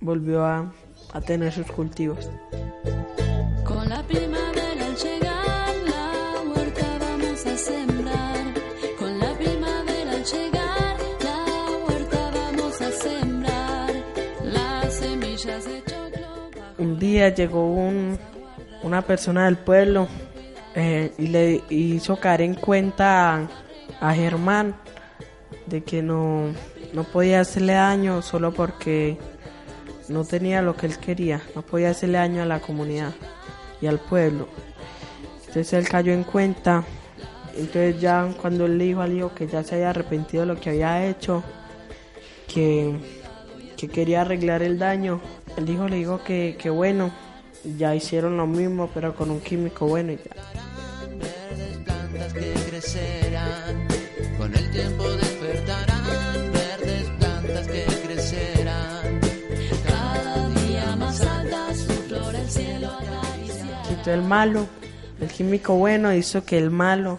volvió 0.00 0.44
a, 0.44 0.72
a 1.12 1.20
tener 1.20 1.52
sus 1.52 1.66
cultivos. 1.70 2.30
Con 3.64 3.88
la 3.88 4.02
primavera 4.02 4.86
al 4.86 4.96
llegar, 4.96 5.74
la 5.84 6.50
huerta 6.50 6.86
vamos 7.00 7.46
a 7.46 7.56
sembrar. 7.56 8.54
Con 8.98 9.18
la 9.18 9.32
primavera 9.34 10.10
al 10.12 10.24
llegar, 10.24 10.96
la 11.24 11.86
huerta 11.86 12.30
vamos 12.34 12.80
a 12.80 12.90
sembrar. 12.90 13.90
Las 14.44 14.94
semillas 14.94 15.64
de 15.64 15.82
choclo. 15.84 16.50
Un 16.78 16.98
día 16.98 17.28
llegó 17.34 17.72
un, 17.72 18.18
una 18.82 19.02
persona 19.02 19.46
del 19.46 19.56
pueblo 19.56 20.08
eh, 20.74 21.12
y 21.18 21.26
le 21.28 21.62
hizo 21.68 22.16
caer 22.16 22.42
en 22.42 22.54
cuenta 22.54 23.34
a, 23.34 23.48
a 24.00 24.14
Germán 24.14 24.74
de 25.66 25.82
que 25.82 26.02
no, 26.02 26.52
no 26.92 27.04
podía 27.04 27.40
hacerle 27.40 27.74
daño 27.74 28.22
solo 28.22 28.52
porque 28.52 29.18
no 30.08 30.24
tenía 30.24 30.62
lo 30.62 30.76
que 30.76 30.86
él 30.86 30.98
quería, 30.98 31.40
no 31.54 31.62
podía 31.62 31.90
hacerle 31.90 32.18
daño 32.18 32.42
a 32.42 32.46
la 32.46 32.60
comunidad 32.60 33.12
y 33.80 33.86
al 33.86 33.98
pueblo. 33.98 34.48
Entonces 35.40 35.72
él 35.72 35.88
cayó 35.88 36.12
en 36.12 36.24
cuenta, 36.24 36.84
entonces 37.56 38.00
ya 38.00 38.28
cuando 38.40 38.66
él 38.66 38.78
le 38.78 38.84
dijo 38.84 39.00
al 39.00 39.12
hijo 39.12 39.34
que 39.34 39.46
ya 39.46 39.62
se 39.62 39.76
había 39.76 39.90
arrepentido 39.90 40.42
de 40.42 40.54
lo 40.54 40.60
que 40.60 40.70
había 40.70 41.06
hecho, 41.06 41.42
que, 42.52 42.96
que 43.76 43.88
quería 43.88 44.22
arreglar 44.22 44.62
el 44.62 44.78
daño, 44.78 45.20
el 45.56 45.68
hijo 45.68 45.88
le 45.88 45.96
dijo 45.96 46.22
que, 46.22 46.56
que 46.58 46.70
bueno, 46.70 47.10
ya 47.76 47.94
hicieron 47.94 48.36
lo 48.36 48.46
mismo 48.46 48.90
pero 48.92 49.14
con 49.14 49.30
un 49.30 49.40
químico 49.40 49.86
bueno 49.86 50.12
y 50.12 50.16
ya. 50.16 50.34
plantas 51.84 52.32
que 52.32 52.52
crecerán, 52.68 53.88
con 54.38 54.54
el 54.54 54.70
tiempo 54.70 55.08
despertarán, 55.10 56.52
verdes 56.52 57.10
plantas 57.18 57.66
que 57.66 57.84
crecerán. 58.06 59.20
Cada 59.86 60.48
día 60.48 60.96
más 60.96 61.20
alta 61.20 61.74
su 61.74 61.92
flor 61.92 62.34
el 62.34 62.50
cielo 62.50 62.88
acaricia. 62.88 63.82
Quitó 63.88 64.12
el 64.12 64.22
malo, 64.22 64.66
el 65.20 65.28
químico 65.28 65.74
bueno 65.74 66.12
hizo 66.14 66.44
que 66.44 66.58
el 66.58 66.70
malo 66.70 67.18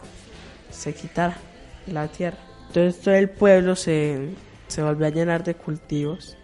se 0.71 0.93
quitara 0.93 1.37
la 1.87 2.07
tierra. 2.07 2.37
Entonces 2.67 3.01
todo 3.01 3.15
el 3.15 3.29
pueblo 3.29 3.75
se, 3.75 4.29
se 4.67 4.81
volvió 4.81 5.07
a 5.07 5.09
llenar 5.09 5.43
de 5.43 5.55
cultivos, 5.55 6.37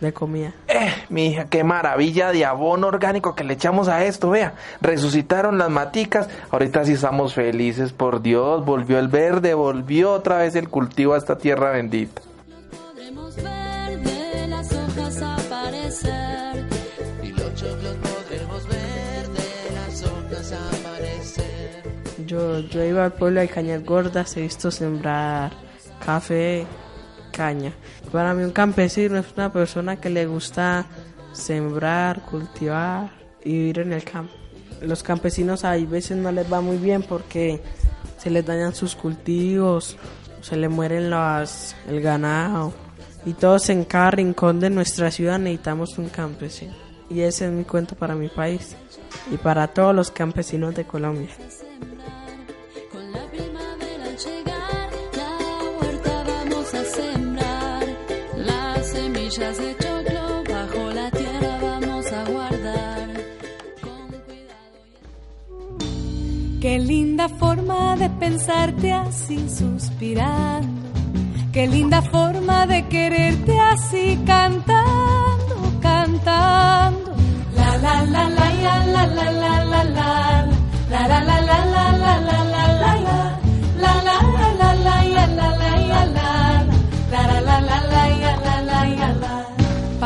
de 0.00 0.12
comida. 0.12 0.52
Eh, 0.68 0.92
mi 1.08 1.26
hija, 1.26 1.46
qué 1.46 1.64
maravilla 1.64 2.32
de 2.32 2.44
abono 2.44 2.86
orgánico 2.86 3.34
que 3.34 3.44
le 3.44 3.54
echamos 3.54 3.88
a 3.88 4.04
esto, 4.04 4.30
vea. 4.30 4.54
Resucitaron 4.80 5.58
las 5.58 5.70
maticas, 5.70 6.28
ahorita 6.50 6.84
sí 6.84 6.92
estamos 6.92 7.34
felices, 7.34 7.92
por 7.92 8.22
Dios, 8.22 8.64
volvió 8.64 8.98
el 8.98 9.08
verde, 9.08 9.54
volvió 9.54 10.12
otra 10.12 10.38
vez 10.38 10.54
el 10.54 10.68
cultivo 10.68 11.14
a 11.14 11.18
esta 11.18 11.38
tierra 11.38 11.70
bendita. 11.70 12.22
Podremos 12.70 13.36
ver 13.36 14.00
de 14.00 14.48
las 14.48 14.72
hojas 14.72 15.22
aparecer. 15.22 16.66
Y 17.22 17.28
los 17.32 17.54
choclos 17.54 17.96
podremos 17.96 18.68
ver 18.68 19.28
de 19.28 19.74
las 19.74 20.02
hojas 20.04 20.52
aparecer. 20.52 21.82
Yo, 22.26 22.60
yo 22.60 22.84
iba 22.84 23.04
al 23.04 23.12
pueblo 23.12 23.40
de 23.40 23.48
Cañas 23.48 23.84
Gordas, 23.84 24.36
he 24.36 24.42
visto 24.42 24.70
sembrar 24.70 25.52
café, 26.04 26.66
caña. 27.38 27.72
Para 28.10 28.34
mí 28.34 28.42
un 28.42 28.50
campesino 28.50 29.16
es 29.16 29.26
una 29.36 29.52
persona 29.52 30.00
que 30.00 30.10
le 30.10 30.26
gusta 30.26 30.86
sembrar, 31.32 32.22
cultivar 32.22 33.10
y 33.44 33.52
vivir 33.52 33.78
en 33.78 33.92
el 33.92 34.02
campo. 34.02 34.34
Los 34.82 35.04
campesinos 35.04 35.64
a 35.64 35.76
veces 35.76 36.16
no 36.16 36.32
les 36.32 36.52
va 36.52 36.60
muy 36.60 36.78
bien 36.78 37.02
porque 37.02 37.60
se 38.16 38.30
les 38.30 38.44
dañan 38.44 38.74
sus 38.74 38.96
cultivos, 38.96 39.96
se 40.40 40.56
les 40.56 40.68
mueren 40.68 41.12
el 41.12 42.00
ganado 42.00 42.72
y 43.24 43.34
todos 43.34 43.70
en 43.70 43.84
cada 43.84 44.10
rincón 44.10 44.58
de 44.58 44.70
nuestra 44.70 45.12
ciudad 45.12 45.38
necesitamos 45.38 45.96
un 45.96 46.08
campesino. 46.08 46.74
Y 47.08 47.20
ese 47.20 47.46
es 47.46 47.52
mi 47.52 47.62
cuento 47.62 47.94
para 47.94 48.16
mi 48.16 48.28
país 48.28 48.74
y 49.30 49.36
para 49.36 49.68
todos 49.68 49.94
los 49.94 50.10
campesinos 50.10 50.74
de 50.74 50.84
Colombia. 50.84 51.30
De 59.38 59.76
choclo 59.76 60.42
bajo 60.52 60.90
la 60.90 61.10
tierra 61.12 61.58
vamos 61.62 62.12
a 62.12 62.24
guardar. 62.24 63.08
Qué 66.60 66.78
linda 66.80 67.28
forma 67.28 67.94
de 67.96 68.10
pensarte 68.10 68.92
así 68.92 69.48
suspirando. 69.48 70.88
Qué 71.52 71.68
linda 71.68 72.02
forma 72.02 72.66
de 72.66 72.88
quererte 72.88 73.56
así 73.60 74.18
cantando, 74.26 75.56
cantando. 75.80 77.12
La 77.54 77.76
la 77.76 78.02
la 78.02 78.28
la 78.28 78.50
la 78.64 78.86
la 78.86 79.06
la 79.06 79.30
la 79.30 79.64
la 79.64 79.64
la 79.64 79.84
la 79.84 80.26
la 80.90 81.06
la 81.06 81.08
la 81.08 81.22
la 81.22 81.40
la 81.50 81.92
la 81.92 82.20
la 82.28 82.44
la 82.44 82.57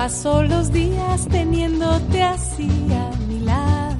Paso 0.02 0.42
los 0.42 0.72
días 0.72 1.28
teniéndote 1.28 2.24
así 2.24 2.68
a 2.92 3.16
mi 3.28 3.38
lado. 3.38 3.94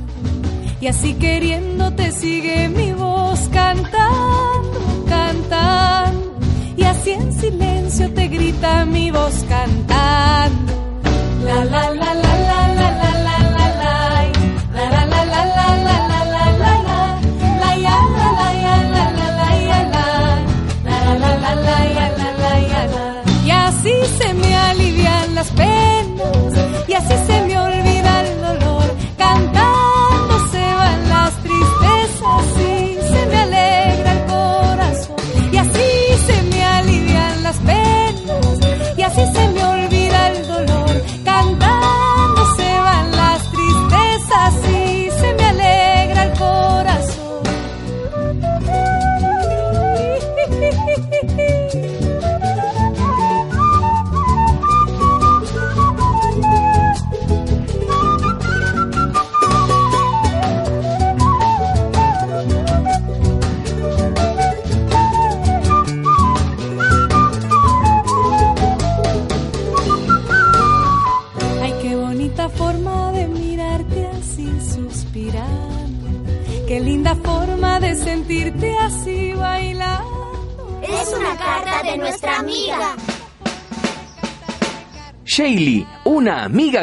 Y 0.81 0.89
así 0.89 1.15
queriéndote 1.15 2.11
sigue 2.11 2.69
mi 2.69 2.93
voz 2.93 3.49
cantando, 3.53 5.05
cantando. 5.09 6.35
Y 6.77 6.83
así 6.83 7.13
en 7.13 7.33
silencio 7.33 8.13
te 8.15 8.27
grita 8.27 8.85
mi 8.85 9.13
voz 9.13 9.45
cantando. 9.49 10.73
La 11.45 11.65
la 11.67 11.91
la 11.95 12.15
la 12.15 12.32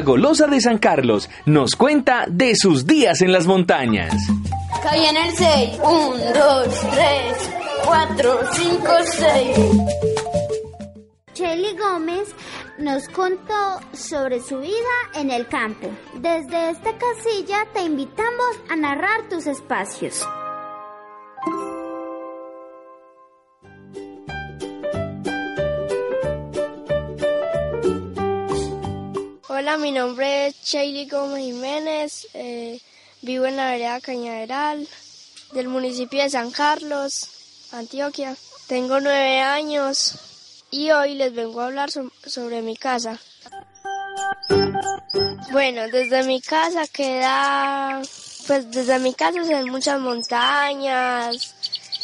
golosa 0.01 0.47
de 0.47 0.62
San 0.62 0.77
Carlos, 0.77 1.29
nos 1.45 1.75
cuenta 1.75 2.25
de 2.27 2.55
sus 2.55 2.85
días 2.85 3.21
en 3.21 3.31
las 3.31 3.47
montañas. 3.47 4.13
Caí 4.83 5.05
en 5.05 5.17
el 5.17 5.35
6. 5.35 5.79
1, 5.83 6.15
2, 6.15 6.81
3, 6.91 7.49
4, 7.85 8.39
5, 8.53 8.88
6. 9.03 9.57
Shelly 11.33 11.77
Gómez 11.77 12.29
nos 12.77 13.07
contó 13.09 13.79
sobre 13.93 14.41
su 14.41 14.59
vida 14.59 14.73
en 15.15 15.31
el 15.31 15.47
campo. 15.47 15.89
Desde 16.15 16.71
esta 16.71 16.91
casilla 16.97 17.65
te 17.73 17.81
invitamos 17.81 18.59
a 18.69 18.75
narrar 18.75 19.27
tus 19.29 19.47
espacios. 19.47 20.25
Hola, 29.69 29.77
mi 29.77 29.91
nombre 29.91 30.47
es 30.47 30.55
Shaylee 30.63 31.05
Gómez 31.08 31.43
Jiménez, 31.43 32.27
eh, 32.34 32.82
vivo 33.21 33.45
en 33.45 33.55
la 33.55 33.69
vereda 33.69 34.01
Cañaveral 34.01 34.88
del 35.53 35.67
municipio 35.67 36.23
de 36.23 36.29
San 36.32 36.49
Carlos, 36.49 37.67
Antioquia. 37.73 38.36
Tengo 38.65 38.99
nueve 38.99 39.41
años 39.41 40.15
y 40.71 40.89
hoy 40.89 41.13
les 41.13 41.36
vengo 41.36 41.62
a 41.62 41.67
hablar 41.67 41.91
so- 41.91 42.12
sobre 42.25 42.63
mi 42.63 42.75
casa. 42.77 43.19
Bueno, 45.51 45.88
desde 45.91 46.23
mi 46.23 46.41
casa 46.41 46.88
queda, 46.88 48.01
pues 48.47 48.71
desde 48.71 48.97
mi 48.97 49.13
casa 49.13 49.43
se 49.45 49.53
ven 49.53 49.69
muchas 49.69 49.99
montañas, 49.99 51.53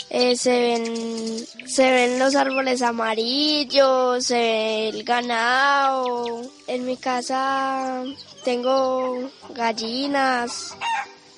eh, 0.09 0.35
se 0.35 0.59
ven, 0.59 1.45
se 1.67 1.91
ven 1.91 2.19
los 2.19 2.35
árboles 2.35 2.81
amarillos, 2.81 4.25
se 4.25 4.35
ve 4.35 4.89
el 4.89 5.03
ganado. 5.03 6.41
En 6.67 6.85
mi 6.85 6.97
casa 6.97 8.03
tengo 8.43 9.29
gallinas, 9.53 10.75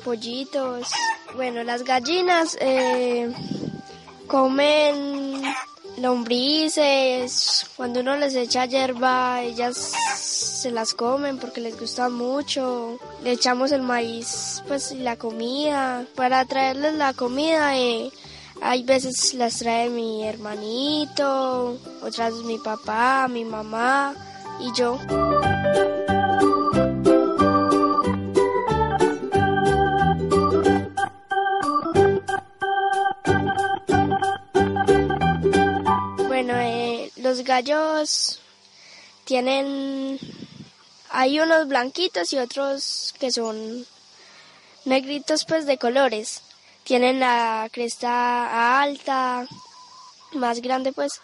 pollitos. 0.03 0.89
Bueno, 1.35 1.63
las 1.63 1.83
gallinas 1.83 2.57
eh, 2.59 3.31
comen 4.27 5.43
lombrices. 5.97 7.65
Cuando 7.75 8.01
uno 8.01 8.15
les 8.17 8.35
echa 8.35 8.65
hierba, 8.65 9.41
ellas 9.41 9.93
se 10.15 10.71
las 10.71 10.93
comen 10.93 11.37
porque 11.37 11.61
les 11.61 11.79
gusta 11.79 12.09
mucho. 12.09 12.99
Le 13.23 13.31
echamos 13.31 13.71
el 13.71 13.81
maíz, 13.81 14.63
pues, 14.67 14.91
y 14.91 14.97
la 14.97 15.15
comida. 15.15 16.05
Para 16.15 16.45
traerles 16.45 16.93
la 16.95 17.13
comida, 17.13 17.77
eh, 17.77 18.11
hay 18.61 18.83
veces 18.83 19.33
las 19.33 19.59
trae 19.59 19.89
mi 19.89 20.23
hermanito, 20.23 21.77
otras 22.01 22.33
mi 22.45 22.57
papá, 22.57 23.27
mi 23.27 23.45
mamá 23.45 24.15
y 24.59 24.71
yo. 24.73 24.97
Bueno, 36.27 36.53
eh, 36.55 37.11
los 37.17 37.43
gallos 37.43 38.39
tienen, 39.25 40.19
hay 41.09 41.39
unos 41.39 41.67
blanquitos 41.67 42.31
y 42.33 42.37
otros 42.39 43.13
que 43.19 43.31
son 43.31 43.85
negritos 44.85 45.45
pues 45.45 45.65
de 45.65 45.77
colores. 45.77 46.41
Tienen 46.87 47.19
la 47.19 47.67
cresta 47.69 48.81
alta, 48.81 49.45
más 50.31 50.61
grande 50.61 50.93
pues. 50.93 51.19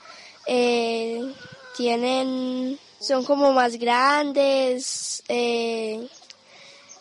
Eh, 0.46 1.34
tienen, 1.78 2.78
son 3.00 3.24
como 3.24 3.54
más 3.54 3.78
grandes. 3.78 5.24
eh, 5.30 6.06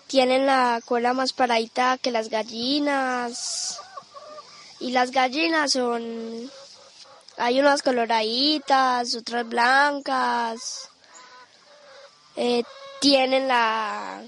tienen 0.06 0.46
la 0.46 0.80
cola 0.84 1.12
más 1.12 1.32
paradita 1.32 1.98
que 1.98 2.12
las 2.12 2.28
gallinas. 2.28 3.80
Y 4.78 4.92
las 4.92 5.10
gallinas 5.10 5.72
son, 5.72 6.48
hay 7.38 7.58
unas 7.58 7.82
coloraditas, 7.82 9.16
otras 9.16 9.48
blancas. 9.48 10.88
Eh, 12.36 12.62
tienen 13.00 13.48
la 13.48 14.22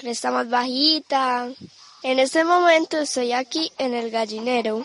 cresta 0.00 0.32
más 0.32 0.50
bajita. 0.50 1.48
En 2.02 2.20
este 2.20 2.44
momento 2.44 2.98
estoy 2.98 3.32
aquí 3.32 3.72
en 3.76 3.92
el 3.92 4.10
gallinero. 4.10 4.82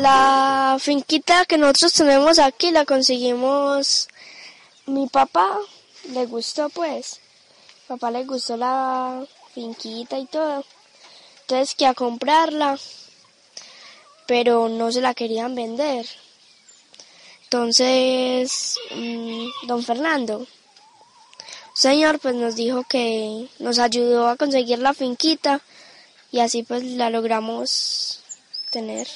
La 0.00 0.76
finquita 0.80 1.44
que 1.46 1.56
nosotros 1.56 1.92
tenemos 1.92 2.40
aquí 2.40 2.72
la 2.72 2.84
conseguimos. 2.84 4.08
Mi 4.86 5.06
papá 5.06 5.56
le 6.10 6.26
gustó, 6.26 6.68
pues. 6.68 7.20
Papá 7.86 8.10
le 8.10 8.24
gustó 8.24 8.56
la 8.56 9.24
finquita 9.54 10.18
y 10.18 10.26
todo. 10.26 10.64
Entonces 11.42 11.76
que 11.76 11.86
a 11.86 11.94
comprarla, 11.94 12.76
pero 14.26 14.68
no 14.68 14.92
se 14.92 15.00
la 15.00 15.14
querían 15.14 15.54
vender. 15.54 16.06
Entonces, 17.44 18.76
mm, 18.94 19.66
don 19.66 19.82
Fernando, 19.82 20.46
señor, 21.74 22.18
pues 22.18 22.34
nos 22.34 22.56
dijo 22.56 22.84
que 22.88 23.48
nos 23.60 23.78
ayudó 23.78 24.28
a 24.28 24.36
conseguir 24.36 24.80
la 24.80 24.94
finquita 24.94 25.60
y 26.32 26.40
así 26.40 26.64
pues 26.64 26.82
la 26.82 27.08
logramos 27.10 28.20
tener. 28.70 29.08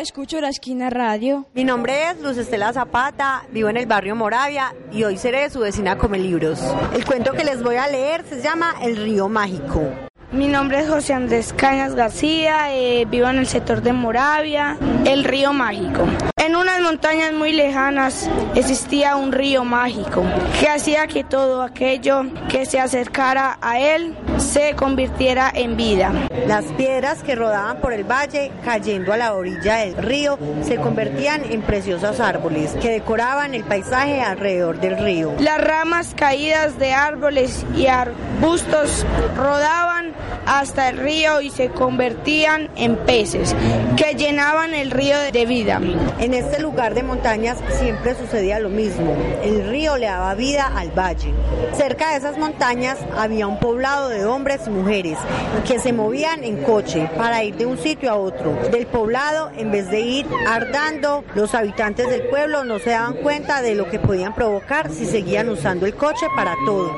Escucho 0.00 0.40
la 0.40 0.50
esquina 0.50 0.90
radio. 0.90 1.46
Mi 1.54 1.64
nombre 1.64 2.10
es 2.10 2.20
Luz 2.20 2.36
Estela 2.36 2.72
Zapata, 2.72 3.46
vivo 3.50 3.68
en 3.68 3.76
el 3.76 3.86
barrio 3.86 4.14
Moravia 4.14 4.74
y 4.92 5.04
hoy 5.04 5.16
seré 5.16 5.48
su 5.50 5.60
vecina 5.60 5.96
Come 5.96 6.18
Libros. 6.18 6.60
El 6.94 7.04
cuento 7.04 7.32
que 7.32 7.44
les 7.44 7.62
voy 7.62 7.76
a 7.76 7.88
leer 7.88 8.24
se 8.28 8.42
llama 8.42 8.74
El 8.82 8.96
río 8.96 9.28
mágico. 9.28 9.82
Mi 10.32 10.48
nombre 10.48 10.80
es 10.80 10.88
José 10.88 11.14
Andrés 11.14 11.52
Cañas 11.56 11.94
García, 11.94 12.74
eh, 12.74 13.06
vivo 13.08 13.28
en 13.28 13.38
el 13.38 13.46
sector 13.46 13.80
de 13.80 13.92
Moravia, 13.92 14.76
el 15.04 15.22
río 15.22 15.52
mágico. 15.52 16.04
En 16.36 16.56
unas 16.56 16.80
montañas 16.80 17.32
muy 17.32 17.52
lejanas 17.52 18.28
existía 18.56 19.14
un 19.14 19.30
río 19.30 19.64
mágico 19.64 20.24
que 20.58 20.68
hacía 20.68 21.06
que 21.06 21.22
todo 21.22 21.62
aquello 21.62 22.24
que 22.48 22.66
se 22.66 22.80
acercara 22.80 23.58
a 23.60 23.78
él 23.78 24.16
se 24.38 24.74
convirtiera 24.74 25.50
en 25.54 25.76
vida. 25.76 26.12
Las 26.46 26.64
piedras 26.72 27.22
que 27.22 27.36
rodaban 27.36 27.80
por 27.80 27.92
el 27.92 28.04
valle, 28.04 28.50
cayendo 28.64 29.12
a 29.12 29.16
la 29.16 29.34
orilla 29.34 29.76
del 29.76 29.96
río, 29.96 30.38
se 30.62 30.76
convertían 30.76 31.44
en 31.50 31.62
preciosos 31.62 32.18
árboles 32.20 32.72
que 32.80 32.90
decoraban 32.90 33.54
el 33.54 33.64
paisaje 33.64 34.20
alrededor 34.20 34.80
del 34.80 34.98
río. 34.98 35.34
Las 35.38 35.62
ramas 35.62 36.14
caídas 36.16 36.78
de 36.78 36.92
árboles 36.92 37.64
y 37.76 37.86
arbustos 37.86 39.06
rodaban 39.36 40.15
hasta 40.46 40.88
el 40.88 40.98
río 40.98 41.40
y 41.40 41.50
se 41.50 41.68
convertían 41.70 42.70
en 42.76 42.96
peces 42.96 43.54
que 43.96 44.14
llenaban 44.14 44.74
el 44.74 44.90
río 44.90 45.18
de 45.18 45.46
vida. 45.46 45.80
En 46.18 46.34
este 46.34 46.60
lugar 46.60 46.94
de 46.94 47.02
montañas 47.02 47.58
siempre 47.78 48.14
sucedía 48.14 48.58
lo 48.58 48.68
mismo. 48.68 49.16
El 49.42 49.68
río 49.68 49.96
le 49.96 50.06
daba 50.06 50.34
vida 50.34 50.70
al 50.74 50.90
valle. 50.90 51.32
Cerca 51.72 52.10
de 52.10 52.18
esas 52.18 52.38
montañas 52.38 52.98
había 53.16 53.46
un 53.46 53.58
poblado 53.58 54.08
de 54.08 54.24
hombres 54.24 54.62
y 54.66 54.70
mujeres 54.70 55.18
que 55.66 55.78
se 55.78 55.92
movían 55.92 56.44
en 56.44 56.62
coche 56.62 57.10
para 57.16 57.42
ir 57.44 57.56
de 57.56 57.66
un 57.66 57.78
sitio 57.78 58.10
a 58.10 58.16
otro. 58.16 58.52
Del 58.70 58.86
poblado, 58.86 59.50
en 59.56 59.70
vez 59.70 59.90
de 59.90 60.00
ir 60.00 60.26
ardando, 60.48 61.24
los 61.34 61.54
habitantes 61.54 62.08
del 62.08 62.22
pueblo 62.28 62.64
no 62.64 62.78
se 62.78 62.90
daban 62.90 63.14
cuenta 63.14 63.62
de 63.62 63.74
lo 63.74 63.88
que 63.88 63.98
podían 63.98 64.34
provocar 64.34 64.90
si 64.90 65.06
seguían 65.06 65.48
usando 65.48 65.86
el 65.86 65.94
coche 65.94 66.26
para 66.34 66.54
todo. 66.64 66.94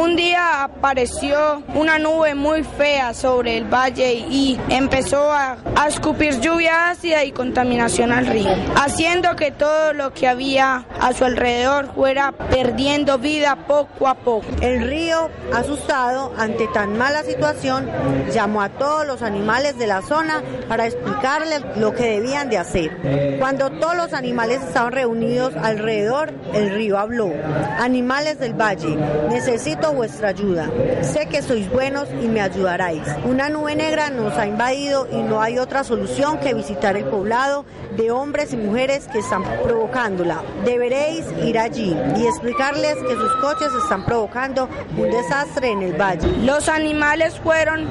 Un 0.00 0.16
día 0.16 0.64
apareció 0.64 1.62
una 1.74 1.98
nube 1.98 2.34
muy 2.34 2.49
fea 2.76 3.14
sobre 3.14 3.56
el 3.56 3.64
valle 3.64 4.12
y 4.14 4.58
empezó 4.68 5.32
a, 5.32 5.56
a 5.76 5.88
escupir 5.88 6.40
lluvia 6.40 6.90
ácida 6.90 7.24
y 7.24 7.32
contaminación 7.32 8.12
al 8.12 8.26
río, 8.26 8.50
haciendo 8.76 9.36
que 9.36 9.50
todo 9.50 9.92
lo 9.92 10.12
que 10.12 10.28
había 10.28 10.84
a 11.00 11.12
su 11.12 11.24
alrededor 11.24 11.94
fuera 11.94 12.32
perdiendo 12.32 13.18
vida 13.18 13.56
poco 13.66 14.08
a 14.08 14.14
poco. 14.14 14.46
El 14.60 14.86
río, 14.86 15.30
asustado 15.52 16.32
ante 16.36 16.66
tan 16.68 16.98
mala 16.98 17.22
situación, 17.22 17.88
llamó 18.32 18.62
a 18.62 18.68
todos 18.68 19.06
los 19.06 19.22
animales 19.22 19.78
de 19.78 19.86
la 19.86 20.02
zona 20.02 20.42
para 20.68 20.86
explicarles 20.86 21.62
lo 21.76 21.94
que 21.94 22.04
debían 22.04 22.50
de 22.50 22.58
hacer. 22.58 23.38
Cuando 23.38 23.70
todos 23.70 23.96
los 23.96 24.12
animales 24.12 24.60
estaban 24.62 24.92
reunidos 24.92 25.54
alrededor, 25.56 26.32
el 26.52 26.70
río 26.74 26.98
habló. 26.98 27.32
Animales 27.78 28.38
del 28.38 28.54
valle, 28.54 28.96
necesito 29.30 29.92
vuestra 29.92 30.28
ayuda. 30.28 30.68
Sé 31.02 31.26
que 31.26 31.42
sois 31.42 31.70
buenos 31.70 32.08
y 32.22 32.28
me 32.28 32.39
ayudaráis. 32.40 33.02
Una 33.24 33.48
nube 33.48 33.74
negra 33.74 34.10
nos 34.10 34.36
ha 34.36 34.46
invadido 34.46 35.08
y 35.10 35.22
no 35.22 35.40
hay 35.40 35.58
otra 35.58 35.84
solución 35.84 36.38
que 36.38 36.54
visitar 36.54 36.96
el 36.96 37.04
poblado 37.04 37.64
de 37.96 38.10
hombres 38.10 38.52
y 38.52 38.56
mujeres 38.56 39.08
que 39.08 39.18
están 39.18 39.42
provocándola. 39.62 40.42
Deberéis 40.64 41.24
ir 41.44 41.58
allí 41.58 41.96
y 42.16 42.26
explicarles 42.26 42.96
que 42.96 43.14
sus 43.14 43.32
coches 43.36 43.68
están 43.82 44.04
provocando 44.04 44.68
un 44.96 45.10
desastre 45.10 45.70
en 45.70 45.82
el 45.82 46.00
valle. 46.00 46.28
Los 46.44 46.68
animales 46.68 47.38
fueron 47.40 47.86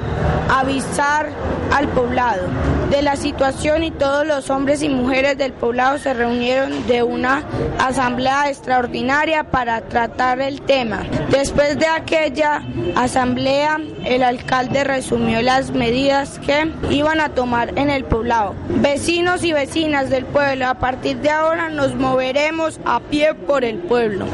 a 0.48 0.60
avisar 0.60 1.28
al 1.72 1.88
poblado 1.88 2.48
de 2.90 3.02
la 3.02 3.14
situación 3.14 3.84
y 3.84 3.92
todos 3.92 4.26
los 4.26 4.50
hombres 4.50 4.82
y 4.82 4.88
mujeres 4.88 5.38
del 5.38 5.52
poblado 5.52 5.98
se 5.98 6.12
reunieron 6.12 6.86
de 6.88 7.04
una 7.04 7.44
asamblea 7.78 8.48
extraordinaria 8.48 9.44
para 9.44 9.80
tratar 9.82 10.40
el 10.40 10.60
tema. 10.62 11.04
Después 11.30 11.78
de 11.78 11.86
aquella 11.86 12.62
asamblea, 12.96 13.78
el 14.04 14.24
alcalde 14.24 14.39
resumió 14.84 15.42
las 15.42 15.70
medidas 15.70 16.38
que 16.40 16.72
iban 16.90 17.20
a 17.20 17.30
tomar 17.30 17.78
en 17.78 17.90
el 17.90 18.04
poblado. 18.04 18.54
Vecinos 18.68 19.44
y 19.44 19.52
vecinas 19.52 20.10
del 20.10 20.24
pueblo, 20.24 20.66
a 20.66 20.74
partir 20.74 21.18
de 21.18 21.30
ahora 21.30 21.68
nos 21.68 21.94
moveremos 21.94 22.80
a 22.84 23.00
pie 23.00 23.34
por 23.34 23.64
el 23.64 23.78
pueblo 23.78 24.26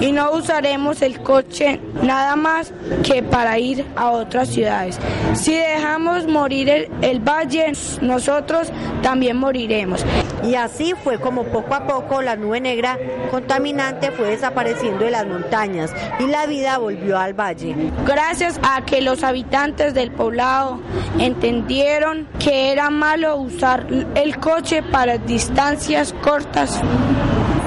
y 0.00 0.12
no 0.12 0.32
usaremos 0.32 1.02
el 1.02 1.20
coche 1.20 1.80
nada 2.02 2.36
más 2.36 2.72
que 3.02 3.22
para 3.22 3.58
ir 3.58 3.84
a 3.96 4.10
otras 4.10 4.48
ciudades. 4.48 4.98
Si 5.34 5.54
dejamos 5.54 6.26
morir 6.26 6.68
el, 6.68 6.88
el 7.02 7.20
valle, 7.20 7.72
nosotros 8.00 8.68
también 9.02 9.36
moriremos. 9.36 10.04
Y 10.44 10.54
así 10.56 10.94
fue 11.02 11.18
como 11.18 11.44
poco 11.44 11.74
a 11.74 11.86
poco 11.86 12.20
la 12.20 12.36
nube 12.36 12.60
negra 12.60 12.98
contaminante 13.30 14.10
fue 14.10 14.30
desapareciendo 14.30 15.04
de 15.04 15.10
las 15.10 15.26
montañas 15.26 15.94
y 16.18 16.26
la 16.26 16.46
vida 16.46 16.78
volvió 16.78 17.18
al 17.18 17.32
valle. 17.32 17.74
Gracias 18.06 18.60
a 18.62 18.84
que 18.84 19.00
los 19.00 19.22
habitantes 19.22 19.51
del 19.52 20.10
poblado 20.12 20.80
entendieron 21.18 22.26
que 22.38 22.72
era 22.72 22.88
malo 22.88 23.36
usar 23.36 23.86
el 24.14 24.38
coche 24.38 24.82
para 24.82 25.18
distancias 25.18 26.14
cortas. 26.22 26.80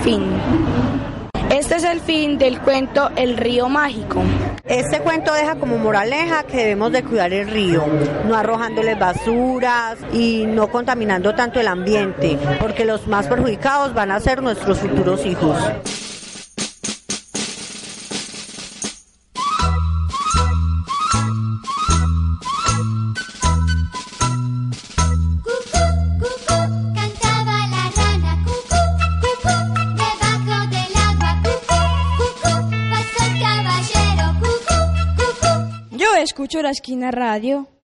Fin. 0.01 0.23
Este 1.51 1.75
es 1.75 1.83
el 1.83 2.01
fin 2.01 2.39
del 2.39 2.59
cuento 2.59 3.11
El 3.15 3.37
río 3.37 3.69
mágico. 3.69 4.23
Este 4.65 4.99
cuento 5.01 5.31
deja 5.31 5.57
como 5.57 5.77
moraleja 5.77 6.41
que 6.41 6.57
debemos 6.57 6.91
de 6.91 7.03
cuidar 7.03 7.31
el 7.33 7.47
río, 7.51 7.85
no 8.27 8.35
arrojándoles 8.35 8.97
basuras 8.97 9.99
y 10.11 10.45
no 10.47 10.69
contaminando 10.69 11.35
tanto 11.35 11.59
el 11.59 11.67
ambiente, 11.67 12.39
porque 12.59 12.83
los 12.83 13.05
más 13.05 13.27
perjudicados 13.27 13.93
van 13.93 14.09
a 14.09 14.19
ser 14.19 14.41
nuestros 14.41 14.79
futuros 14.79 15.23
hijos. 15.23 15.55
Escucho 36.45 36.61
la 36.61 36.69
esquina 36.69 37.09
radio. 37.09 37.74